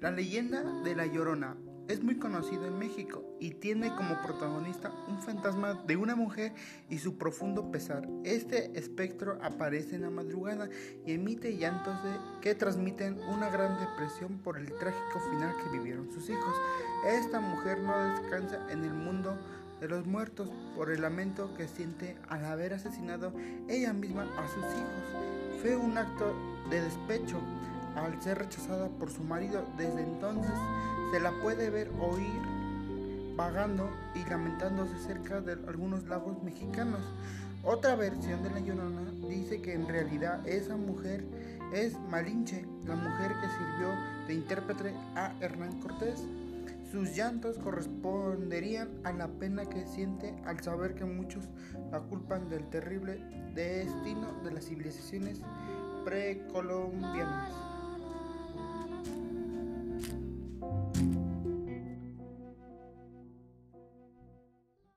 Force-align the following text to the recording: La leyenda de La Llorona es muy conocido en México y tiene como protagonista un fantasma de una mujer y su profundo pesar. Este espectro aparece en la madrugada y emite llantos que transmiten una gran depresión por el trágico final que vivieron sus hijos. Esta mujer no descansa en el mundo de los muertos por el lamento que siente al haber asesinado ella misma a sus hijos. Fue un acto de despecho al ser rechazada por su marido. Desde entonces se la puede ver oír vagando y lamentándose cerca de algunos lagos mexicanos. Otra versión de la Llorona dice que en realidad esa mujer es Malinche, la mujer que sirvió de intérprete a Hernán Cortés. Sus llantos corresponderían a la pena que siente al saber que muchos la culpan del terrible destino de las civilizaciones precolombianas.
La 0.00 0.12
leyenda 0.12 0.62
de 0.84 0.94
La 0.94 1.06
Llorona 1.06 1.56
es 1.88 2.04
muy 2.04 2.20
conocido 2.20 2.66
en 2.66 2.78
México 2.78 3.24
y 3.40 3.54
tiene 3.54 3.92
como 3.96 4.22
protagonista 4.22 4.92
un 5.08 5.20
fantasma 5.20 5.74
de 5.88 5.96
una 5.96 6.14
mujer 6.14 6.52
y 6.88 6.98
su 6.98 7.18
profundo 7.18 7.72
pesar. 7.72 8.08
Este 8.22 8.78
espectro 8.78 9.40
aparece 9.42 9.96
en 9.96 10.02
la 10.02 10.10
madrugada 10.10 10.68
y 11.04 11.14
emite 11.14 11.56
llantos 11.56 11.96
que 12.40 12.54
transmiten 12.54 13.18
una 13.22 13.50
gran 13.50 13.76
depresión 13.80 14.38
por 14.38 14.56
el 14.56 14.72
trágico 14.78 15.18
final 15.32 15.52
que 15.64 15.76
vivieron 15.76 16.12
sus 16.12 16.30
hijos. 16.30 16.54
Esta 17.04 17.40
mujer 17.40 17.80
no 17.80 18.20
descansa 18.20 18.70
en 18.70 18.84
el 18.84 18.94
mundo 18.94 19.36
de 19.80 19.88
los 19.88 20.06
muertos 20.06 20.48
por 20.76 20.92
el 20.92 21.02
lamento 21.02 21.52
que 21.56 21.66
siente 21.66 22.16
al 22.28 22.44
haber 22.44 22.74
asesinado 22.74 23.32
ella 23.68 23.92
misma 23.92 24.28
a 24.38 24.46
sus 24.46 24.64
hijos. 24.64 25.60
Fue 25.60 25.74
un 25.74 25.98
acto 25.98 26.36
de 26.70 26.82
despecho 26.82 27.40
al 28.04 28.20
ser 28.22 28.38
rechazada 28.38 28.88
por 28.88 29.10
su 29.10 29.22
marido. 29.22 29.64
Desde 29.76 30.02
entonces 30.02 30.52
se 31.12 31.20
la 31.20 31.32
puede 31.42 31.70
ver 31.70 31.90
oír 32.00 32.58
vagando 33.36 33.88
y 34.14 34.28
lamentándose 34.28 34.98
cerca 34.98 35.40
de 35.40 35.52
algunos 35.68 36.04
lagos 36.08 36.42
mexicanos. 36.42 37.00
Otra 37.62 37.94
versión 37.96 38.42
de 38.42 38.50
la 38.50 38.60
Llorona 38.60 39.10
dice 39.28 39.60
que 39.62 39.74
en 39.74 39.86
realidad 39.86 40.46
esa 40.46 40.76
mujer 40.76 41.24
es 41.72 41.98
Malinche, 42.10 42.64
la 42.86 42.96
mujer 42.96 43.32
que 43.40 43.48
sirvió 43.48 43.94
de 44.26 44.34
intérprete 44.34 44.94
a 45.14 45.32
Hernán 45.40 45.80
Cortés. 45.80 46.24
Sus 46.90 47.14
llantos 47.14 47.58
corresponderían 47.58 48.88
a 49.04 49.12
la 49.12 49.28
pena 49.28 49.66
que 49.66 49.86
siente 49.86 50.34
al 50.46 50.60
saber 50.60 50.94
que 50.94 51.04
muchos 51.04 51.44
la 51.92 52.00
culpan 52.00 52.48
del 52.48 52.64
terrible 52.70 53.22
destino 53.54 54.32
de 54.42 54.52
las 54.52 54.64
civilizaciones 54.64 55.42
precolombianas. 56.04 57.67